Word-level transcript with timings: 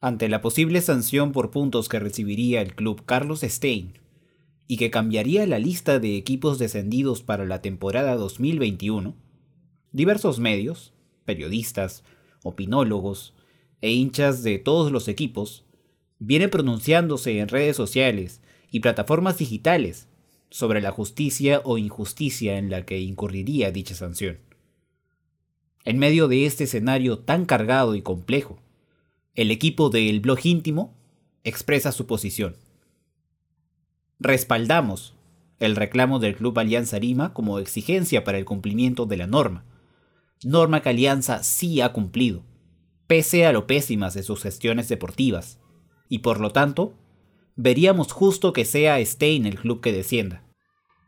Ante 0.00 0.28
la 0.28 0.40
posible 0.40 0.80
sanción 0.80 1.32
por 1.32 1.50
puntos 1.50 1.88
que 1.88 1.98
recibiría 1.98 2.62
el 2.62 2.76
club 2.76 3.04
Carlos 3.04 3.40
Stein 3.40 3.94
y 4.68 4.76
que 4.76 4.90
cambiaría 4.90 5.44
la 5.46 5.58
lista 5.58 5.98
de 5.98 6.16
equipos 6.16 6.60
descendidos 6.60 7.22
para 7.22 7.44
la 7.46 7.62
temporada 7.62 8.14
2021, 8.14 9.16
diversos 9.90 10.38
medios, 10.38 10.92
periodistas, 11.24 12.04
opinólogos 12.44 13.34
e 13.80 13.90
hinchas 13.90 14.44
de 14.44 14.58
todos 14.58 14.92
los 14.92 15.08
equipos 15.08 15.64
vienen 16.20 16.50
pronunciándose 16.50 17.40
en 17.40 17.48
redes 17.48 17.76
sociales 17.76 18.40
y 18.70 18.80
plataformas 18.80 19.38
digitales 19.38 20.06
sobre 20.50 20.80
la 20.80 20.92
justicia 20.92 21.60
o 21.64 21.76
injusticia 21.76 22.56
en 22.56 22.70
la 22.70 22.84
que 22.84 23.00
incurriría 23.00 23.72
dicha 23.72 23.96
sanción. 23.96 24.38
En 25.84 25.98
medio 25.98 26.28
de 26.28 26.46
este 26.46 26.64
escenario 26.64 27.18
tan 27.18 27.46
cargado 27.46 27.94
y 27.94 28.02
complejo, 28.02 28.60
el 29.38 29.52
equipo 29.52 29.88
del 29.88 30.18
blog 30.18 30.40
íntimo 30.42 30.96
expresa 31.44 31.92
su 31.92 32.08
posición. 32.08 32.56
Respaldamos 34.18 35.14
el 35.60 35.76
reclamo 35.76 36.18
del 36.18 36.34
Club 36.34 36.58
Alianza 36.58 36.98
Lima 36.98 37.32
como 37.34 37.60
exigencia 37.60 38.24
para 38.24 38.38
el 38.38 38.44
cumplimiento 38.44 39.06
de 39.06 39.16
la 39.16 39.28
norma, 39.28 39.64
norma 40.42 40.82
que 40.82 40.88
Alianza 40.88 41.44
sí 41.44 41.80
ha 41.80 41.92
cumplido, 41.92 42.42
pese 43.06 43.46
a 43.46 43.52
lo 43.52 43.68
pésimas 43.68 44.12
de 44.14 44.24
sus 44.24 44.42
gestiones 44.42 44.88
deportivas, 44.88 45.60
y 46.08 46.18
por 46.18 46.40
lo 46.40 46.50
tanto, 46.50 46.94
veríamos 47.54 48.10
justo 48.10 48.52
que 48.52 48.64
sea 48.64 48.98
Stein 49.04 49.46
el 49.46 49.60
club 49.60 49.80
que 49.80 49.92
descienda. 49.92 50.42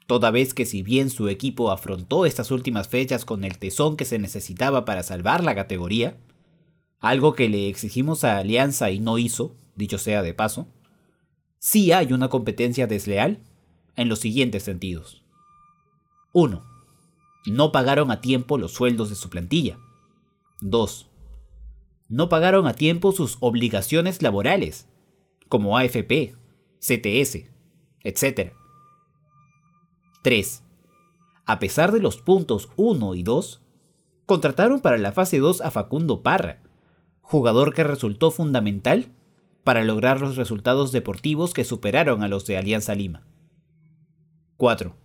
Toda 0.06 0.30
vez 0.30 0.54
que 0.54 0.66
si 0.66 0.84
bien 0.84 1.10
su 1.10 1.28
equipo 1.28 1.72
afrontó 1.72 2.26
estas 2.26 2.52
últimas 2.52 2.86
fechas 2.86 3.24
con 3.24 3.42
el 3.42 3.58
tesón 3.58 3.96
que 3.96 4.04
se 4.04 4.20
necesitaba 4.20 4.84
para 4.84 5.02
salvar 5.02 5.42
la 5.42 5.56
categoría, 5.56 6.16
algo 7.00 7.34
que 7.34 7.48
le 7.48 7.68
exigimos 7.68 8.24
a 8.24 8.38
Alianza 8.38 8.90
y 8.90 9.00
no 9.00 9.18
hizo, 9.18 9.54
dicho 9.74 9.98
sea 9.98 10.22
de 10.22 10.34
paso, 10.34 10.68
sí 11.58 11.92
hay 11.92 12.12
una 12.12 12.28
competencia 12.28 12.86
desleal 12.86 13.40
en 13.96 14.08
los 14.08 14.20
siguientes 14.20 14.62
sentidos. 14.62 15.22
1. 16.32 16.62
No 17.46 17.72
pagaron 17.72 18.10
a 18.10 18.20
tiempo 18.20 18.58
los 18.58 18.72
sueldos 18.72 19.08
de 19.08 19.14
su 19.16 19.30
plantilla. 19.30 19.78
2. 20.60 21.08
No 22.08 22.28
pagaron 22.28 22.66
a 22.66 22.74
tiempo 22.74 23.12
sus 23.12 23.38
obligaciones 23.40 24.20
laborales, 24.20 24.88
como 25.48 25.78
AFP, 25.78 26.36
CTS, 26.80 27.46
etc. 28.04 28.52
3. 30.22 30.62
A 31.46 31.58
pesar 31.58 31.92
de 31.92 32.00
los 32.00 32.18
puntos 32.18 32.68
1 32.76 33.14
y 33.14 33.22
2, 33.22 33.62
contrataron 34.26 34.80
para 34.80 34.98
la 34.98 35.12
fase 35.12 35.38
2 35.38 35.62
a 35.62 35.70
Facundo 35.70 36.22
Parra, 36.22 36.62
jugador 37.30 37.74
que 37.74 37.84
resultó 37.84 38.32
fundamental 38.32 39.06
para 39.62 39.84
lograr 39.84 40.20
los 40.20 40.34
resultados 40.34 40.90
deportivos 40.90 41.54
que 41.54 41.62
superaron 41.62 42.24
a 42.24 42.28
los 42.28 42.44
de 42.44 42.56
Alianza 42.56 42.96
Lima. 42.96 43.22
4. 44.56 44.96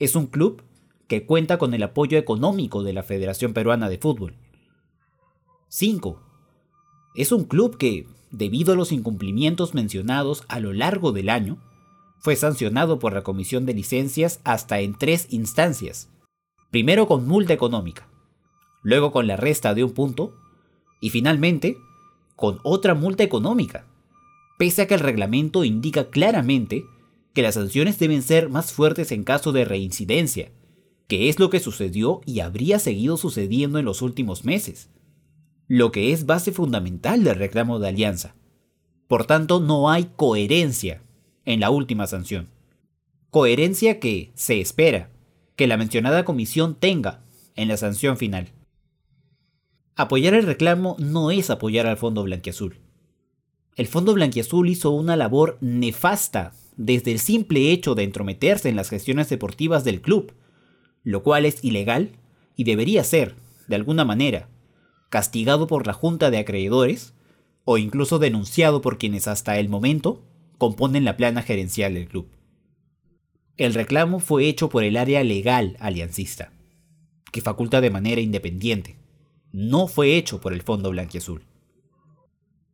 Es 0.00 0.16
un 0.16 0.26
club 0.26 0.64
que 1.06 1.26
cuenta 1.26 1.56
con 1.56 1.72
el 1.72 1.84
apoyo 1.84 2.18
económico 2.18 2.82
de 2.82 2.92
la 2.92 3.04
Federación 3.04 3.52
Peruana 3.52 3.88
de 3.88 3.98
Fútbol. 3.98 4.34
5. 5.68 6.20
Es 7.14 7.30
un 7.30 7.44
club 7.44 7.76
que, 7.76 8.08
debido 8.32 8.72
a 8.72 8.76
los 8.76 8.90
incumplimientos 8.90 9.74
mencionados 9.74 10.44
a 10.48 10.58
lo 10.58 10.72
largo 10.72 11.12
del 11.12 11.28
año, 11.28 11.58
fue 12.18 12.34
sancionado 12.34 12.98
por 12.98 13.12
la 13.12 13.22
Comisión 13.22 13.64
de 13.64 13.74
Licencias 13.74 14.40
hasta 14.42 14.80
en 14.80 14.98
tres 14.98 15.28
instancias. 15.30 16.10
Primero 16.72 17.06
con 17.06 17.28
multa 17.28 17.52
económica, 17.52 18.08
luego 18.82 19.12
con 19.12 19.28
la 19.28 19.36
resta 19.36 19.72
de 19.72 19.84
un 19.84 19.92
punto 19.92 20.34
y 21.04 21.10
finalmente 21.10 21.76
con 22.34 22.60
otra 22.62 22.94
multa 22.94 23.24
económica, 23.24 23.84
pese 24.56 24.80
a 24.80 24.86
que 24.86 24.94
el 24.94 25.00
reglamento 25.00 25.62
indica 25.62 26.08
claramente 26.08 26.86
que 27.34 27.42
las 27.42 27.56
sanciones 27.56 27.98
deben 27.98 28.22
ser 28.22 28.48
más 28.48 28.72
fuertes 28.72 29.12
en 29.12 29.22
caso 29.22 29.52
de 29.52 29.66
reincidencia, 29.66 30.50
que 31.06 31.28
es 31.28 31.38
lo 31.38 31.50
que 31.50 31.60
sucedió 31.60 32.22
y 32.24 32.40
habría 32.40 32.78
seguido 32.78 33.18
sucediendo 33.18 33.78
en 33.78 33.84
los 33.84 34.00
últimos 34.00 34.46
meses, 34.46 34.88
lo 35.68 35.92
que 35.92 36.14
es 36.14 36.24
base 36.24 36.52
fundamental 36.52 37.22
del 37.22 37.36
reclamo 37.36 37.78
de 37.80 37.88
alianza. 37.88 38.34
Por 39.06 39.26
tanto, 39.26 39.60
no 39.60 39.90
hay 39.90 40.08
coherencia 40.16 41.02
en 41.44 41.60
la 41.60 41.68
última 41.68 42.06
sanción. 42.06 42.48
Coherencia 43.28 44.00
que 44.00 44.32
se 44.36 44.58
espera 44.58 45.10
que 45.54 45.66
la 45.66 45.76
mencionada 45.76 46.24
comisión 46.24 46.74
tenga 46.74 47.20
en 47.56 47.68
la 47.68 47.76
sanción 47.76 48.16
final. 48.16 48.52
Apoyar 49.96 50.34
el 50.34 50.44
reclamo 50.44 50.96
no 50.98 51.30
es 51.30 51.50
apoyar 51.50 51.86
al 51.86 51.96
Fondo 51.96 52.24
Blanquiazul. 52.24 52.80
El 53.76 53.86
Fondo 53.86 54.12
Blanquiazul 54.12 54.68
hizo 54.68 54.90
una 54.90 55.16
labor 55.16 55.56
nefasta 55.60 56.52
desde 56.76 57.12
el 57.12 57.20
simple 57.20 57.70
hecho 57.70 57.94
de 57.94 58.02
entrometerse 58.02 58.68
en 58.68 58.74
las 58.74 58.90
gestiones 58.90 59.28
deportivas 59.28 59.84
del 59.84 60.00
club, 60.00 60.32
lo 61.04 61.22
cual 61.22 61.44
es 61.44 61.62
ilegal 61.62 62.10
y 62.56 62.64
debería 62.64 63.04
ser, 63.04 63.36
de 63.68 63.76
alguna 63.76 64.04
manera, 64.04 64.48
castigado 65.10 65.68
por 65.68 65.86
la 65.86 65.92
Junta 65.92 66.32
de 66.32 66.38
Acreedores 66.38 67.14
o 67.64 67.78
incluso 67.78 68.18
denunciado 68.18 68.80
por 68.80 68.98
quienes 68.98 69.28
hasta 69.28 69.60
el 69.60 69.68
momento 69.68 70.24
componen 70.58 71.04
la 71.04 71.16
plana 71.16 71.42
gerencial 71.42 71.94
del 71.94 72.08
club. 72.08 72.26
El 73.56 73.74
reclamo 73.74 74.18
fue 74.18 74.48
hecho 74.48 74.68
por 74.68 74.82
el 74.82 74.96
área 74.96 75.22
legal 75.22 75.76
aliancista, 75.78 76.52
que 77.30 77.40
faculta 77.40 77.80
de 77.80 77.90
manera 77.90 78.20
independiente. 78.20 79.03
No 79.56 79.86
fue 79.86 80.16
hecho 80.16 80.40
por 80.40 80.52
el 80.52 80.62
Fondo 80.62 80.90
Blanquiazul. 80.90 81.44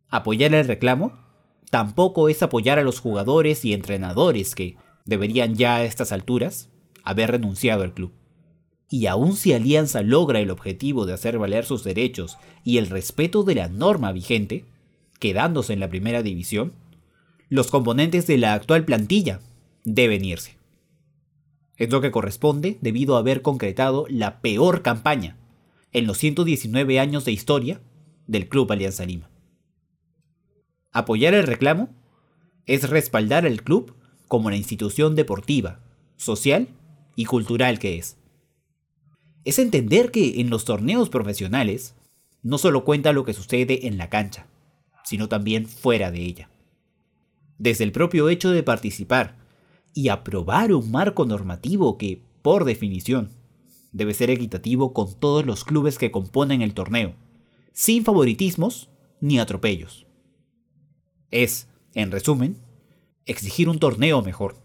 Apoyar 0.08 0.54
el 0.54 0.66
reclamo 0.66 1.12
tampoco 1.70 2.30
es 2.30 2.42
apoyar 2.42 2.78
a 2.78 2.82
los 2.82 3.00
jugadores 3.00 3.66
y 3.66 3.74
entrenadores 3.74 4.54
que 4.54 4.78
deberían 5.04 5.56
ya 5.56 5.76
a 5.76 5.84
estas 5.84 6.10
alturas 6.10 6.70
haber 7.04 7.32
renunciado 7.32 7.82
al 7.82 7.92
club. 7.92 8.12
Y 8.88 9.08
aun 9.08 9.36
si 9.36 9.52
Alianza 9.52 10.00
logra 10.00 10.40
el 10.40 10.50
objetivo 10.50 11.04
de 11.04 11.12
hacer 11.12 11.36
valer 11.36 11.66
sus 11.66 11.84
derechos 11.84 12.38
y 12.64 12.78
el 12.78 12.86
respeto 12.86 13.42
de 13.42 13.56
la 13.56 13.68
norma 13.68 14.10
vigente, 14.12 14.64
quedándose 15.18 15.74
en 15.74 15.80
la 15.80 15.90
primera 15.90 16.22
división, 16.22 16.72
los 17.50 17.66
componentes 17.66 18.26
de 18.26 18.38
la 18.38 18.54
actual 18.54 18.86
plantilla 18.86 19.40
deben 19.84 20.24
irse. 20.24 20.56
Es 21.76 21.90
lo 21.90 22.00
que 22.00 22.10
corresponde 22.10 22.78
debido 22.80 23.16
a 23.16 23.18
haber 23.18 23.42
concretado 23.42 24.06
la 24.08 24.40
peor 24.40 24.80
campaña 24.80 25.36
en 25.92 26.06
los 26.06 26.18
119 26.18 27.00
años 27.00 27.24
de 27.24 27.32
historia 27.32 27.80
del 28.26 28.48
Club 28.48 28.70
Alianza 28.72 29.04
Lima. 29.04 29.30
Apoyar 30.92 31.34
el 31.34 31.44
reclamo 31.44 31.90
es 32.66 32.88
respaldar 32.88 33.46
al 33.46 33.62
club 33.62 33.94
como 34.28 34.50
la 34.50 34.56
institución 34.56 35.14
deportiva, 35.14 35.80
social 36.16 36.68
y 37.16 37.24
cultural 37.24 37.78
que 37.78 37.98
es. 37.98 38.16
Es 39.44 39.58
entender 39.58 40.10
que 40.10 40.40
en 40.40 40.50
los 40.50 40.64
torneos 40.64 41.08
profesionales 41.08 41.94
no 42.42 42.58
solo 42.58 42.84
cuenta 42.84 43.12
lo 43.12 43.24
que 43.24 43.34
sucede 43.34 43.86
en 43.86 43.98
la 43.98 44.08
cancha, 44.08 44.46
sino 45.04 45.28
también 45.28 45.66
fuera 45.66 46.10
de 46.10 46.20
ella 46.20 46.50
desde 47.60 47.84
el 47.84 47.92
propio 47.92 48.30
hecho 48.30 48.50
de 48.50 48.62
participar 48.62 49.36
y 49.92 50.08
aprobar 50.08 50.72
un 50.72 50.90
marco 50.90 51.26
normativo 51.26 51.98
que, 51.98 52.22
por 52.40 52.64
definición, 52.64 53.28
debe 53.92 54.14
ser 54.14 54.30
equitativo 54.30 54.92
con 54.92 55.14
todos 55.18 55.44
los 55.44 55.64
clubes 55.64 55.98
que 55.98 56.10
componen 56.10 56.62
el 56.62 56.74
torneo, 56.74 57.14
sin 57.72 58.04
favoritismos 58.04 58.88
ni 59.20 59.38
atropellos. 59.38 60.06
Es, 61.30 61.68
en 61.94 62.10
resumen, 62.10 62.58
exigir 63.26 63.68
un 63.68 63.78
torneo 63.78 64.22
mejor, 64.22 64.56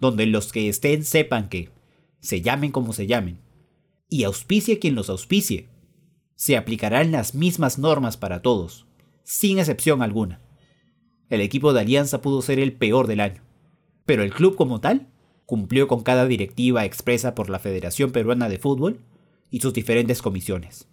donde 0.00 0.26
los 0.26 0.52
que 0.52 0.68
estén 0.68 1.04
sepan 1.04 1.48
que, 1.48 1.70
se 2.20 2.40
llamen 2.40 2.72
como 2.72 2.92
se 2.92 3.06
llamen, 3.06 3.38
y 4.08 4.24
auspicie 4.24 4.78
quien 4.78 4.94
los 4.94 5.10
auspicie, 5.10 5.68
se 6.34 6.56
aplicarán 6.56 7.12
las 7.12 7.34
mismas 7.34 7.78
normas 7.78 8.16
para 8.16 8.42
todos, 8.42 8.86
sin 9.24 9.58
excepción 9.58 10.02
alguna 10.02 10.40
el 11.32 11.40
equipo 11.40 11.72
de 11.72 11.80
Alianza 11.80 12.20
pudo 12.20 12.42
ser 12.42 12.58
el 12.58 12.74
peor 12.74 13.06
del 13.06 13.20
año. 13.20 13.42
Pero 14.04 14.22
el 14.22 14.34
club 14.34 14.54
como 14.54 14.82
tal 14.82 15.08
cumplió 15.46 15.88
con 15.88 16.02
cada 16.02 16.26
directiva 16.26 16.84
expresa 16.84 17.34
por 17.34 17.50
la 17.50 17.58
Federación 17.58 18.12
Peruana 18.12 18.48
de 18.48 18.58
Fútbol 18.58 19.00
y 19.50 19.60
sus 19.60 19.72
diferentes 19.72 20.22
comisiones. 20.22 20.88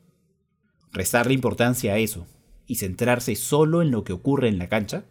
Restarle 0.91 1.33
importancia 1.33 1.93
a 1.93 1.97
eso 1.97 2.25
y 2.65 2.75
centrarse 2.75 3.35
solo 3.35 3.81
en 3.81 3.91
lo 3.91 4.03
que 4.03 4.13
ocurre 4.13 4.47
en 4.47 4.57
la 4.57 4.69
cancha 4.69 5.05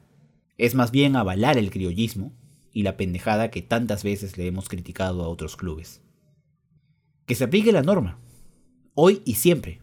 es 0.58 0.74
más 0.74 0.90
bien 0.90 1.16
avalar 1.16 1.56
el 1.56 1.70
criollismo 1.70 2.32
y 2.72 2.82
la 2.82 2.96
pendejada 2.96 3.50
que 3.50 3.62
tantas 3.62 4.04
veces 4.04 4.36
le 4.36 4.46
hemos 4.46 4.68
criticado 4.68 5.24
a 5.24 5.28
otros 5.28 5.56
clubes. 5.56 6.02
Que 7.26 7.34
se 7.34 7.44
aplique 7.44 7.72
la 7.72 7.82
norma, 7.82 8.18
hoy 8.94 9.22
y 9.24 9.34
siempre. 9.34 9.80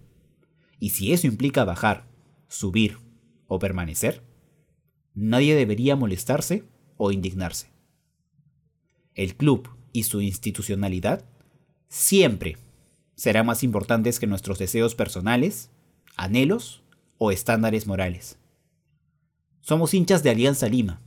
Y 0.80 0.90
si 0.90 1.14
eso 1.14 1.28
implica 1.28 1.64
bajar, 1.64 2.08
subir 2.48 3.00
o 3.48 3.60
permanecer, 3.60 4.22
nadie 5.14 5.56
debería 5.56 5.96
molestarse 5.96 6.64
o 6.98 7.12
indignarse. 7.12 7.75
El 9.16 9.36
club 9.36 9.70
y 9.94 10.04
su 10.04 10.22
institucionalidad 10.22 11.24
siempre 11.88 12.58
serán 13.16 13.46
más 13.46 13.64
importantes 13.64 14.20
que 14.20 14.28
nuestros 14.28 14.60
deseos 14.60 14.94
personales, 14.94 15.72
anhelos 16.18 16.84
o 17.18 17.32
estándares 17.32 17.88
morales. 17.88 18.38
Somos 19.62 19.94
hinchas 19.94 20.22
de 20.22 20.32
Alianza 20.32 20.68
Lima, 20.68 21.02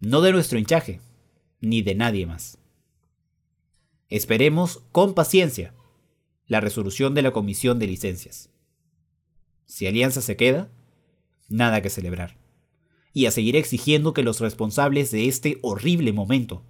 no 0.00 0.20
de 0.20 0.32
nuestro 0.32 0.58
hinchaje, 0.58 1.00
ni 1.60 1.80
de 1.80 1.94
nadie 1.94 2.26
más. 2.26 2.58
Esperemos 4.10 4.82
con 4.92 5.14
paciencia 5.14 5.74
la 6.46 6.60
resolución 6.60 7.14
de 7.14 7.22
la 7.22 7.32
Comisión 7.32 7.78
de 7.78 7.86
Licencias. 7.86 8.50
Si 9.64 9.86
Alianza 9.86 10.20
se 10.20 10.36
queda, 10.36 10.70
nada 11.48 11.80
que 11.80 11.88
celebrar. 11.88 12.36
Y 13.14 13.26
a 13.26 13.30
seguir 13.30 13.56
exigiendo 13.56 14.12
que 14.12 14.22
los 14.22 14.40
responsables 14.40 15.10
de 15.10 15.26
este 15.26 15.58
horrible 15.62 16.12
momento 16.12 16.62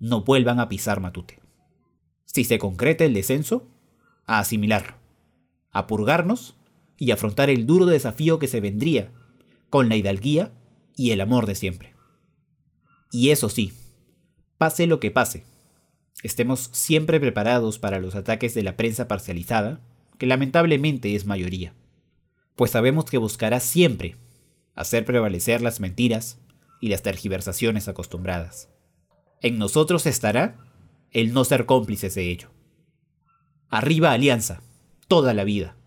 no 0.00 0.22
vuelvan 0.22 0.60
a 0.60 0.68
pisar 0.68 1.00
Matute. 1.00 1.40
Si 2.24 2.44
se 2.44 2.58
concreta 2.58 3.04
el 3.04 3.14
descenso, 3.14 3.66
a 4.26 4.38
asimilarlo, 4.38 4.94
a 5.70 5.86
purgarnos 5.86 6.56
y 6.96 7.10
afrontar 7.10 7.50
el 7.50 7.66
duro 7.66 7.86
desafío 7.86 8.38
que 8.38 8.48
se 8.48 8.60
vendría 8.60 9.12
con 9.70 9.88
la 9.88 9.96
hidalguía 9.96 10.52
y 10.96 11.12
el 11.12 11.20
amor 11.20 11.46
de 11.46 11.54
siempre. 11.54 11.94
Y 13.10 13.30
eso 13.30 13.48
sí, 13.48 13.72
pase 14.58 14.86
lo 14.86 15.00
que 15.00 15.10
pase, 15.10 15.44
estemos 16.22 16.68
siempre 16.72 17.20
preparados 17.20 17.78
para 17.78 18.00
los 18.00 18.14
ataques 18.14 18.54
de 18.54 18.62
la 18.62 18.76
prensa 18.76 19.08
parcializada, 19.08 19.80
que 20.18 20.26
lamentablemente 20.26 21.14
es 21.14 21.24
mayoría, 21.24 21.74
pues 22.56 22.72
sabemos 22.72 23.04
que 23.04 23.18
buscará 23.18 23.60
siempre 23.60 24.16
hacer 24.74 25.04
prevalecer 25.04 25.62
las 25.62 25.80
mentiras 25.80 26.38
y 26.80 26.88
las 26.88 27.02
tergiversaciones 27.02 27.88
acostumbradas. 27.88 28.68
En 29.40 29.58
nosotros 29.58 30.06
estará 30.06 30.56
el 31.10 31.32
no 31.32 31.44
ser 31.44 31.66
cómplices 31.66 32.14
de 32.14 32.30
ello. 32.30 32.50
Arriba 33.68 34.12
Alianza, 34.12 34.62
toda 35.08 35.34
la 35.34 35.44
vida. 35.44 35.77